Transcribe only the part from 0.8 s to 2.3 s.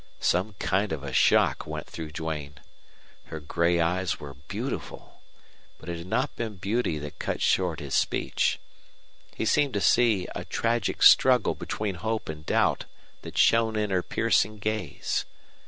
of a shock went through